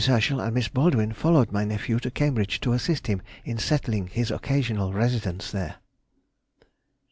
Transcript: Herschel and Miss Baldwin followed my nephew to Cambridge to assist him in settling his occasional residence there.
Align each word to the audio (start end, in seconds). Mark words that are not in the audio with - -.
Herschel 0.03 0.39
and 0.41 0.55
Miss 0.55 0.67
Baldwin 0.67 1.13
followed 1.13 1.51
my 1.51 1.63
nephew 1.63 1.99
to 1.99 2.09
Cambridge 2.09 2.59
to 2.61 2.73
assist 2.73 3.05
him 3.05 3.21
in 3.45 3.59
settling 3.59 4.07
his 4.07 4.31
occasional 4.31 4.93
residence 4.93 5.51
there. 5.51 5.75